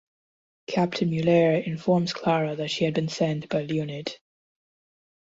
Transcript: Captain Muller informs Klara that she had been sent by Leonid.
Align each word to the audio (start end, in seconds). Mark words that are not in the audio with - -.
Captain 0.65 1.11
Muller 1.11 1.57
informs 1.59 2.11
Klara 2.11 2.55
that 2.57 2.71
she 2.71 2.85
had 2.85 2.95
been 2.95 3.07
sent 3.07 3.47
by 3.49 3.61
Leonid. 3.61 4.17